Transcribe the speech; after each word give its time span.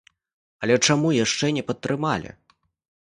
Але 0.63 0.77
чаму 0.87 1.11
яшчэ 1.17 1.45
не 1.59 1.63
падтрымалі? 1.71 2.31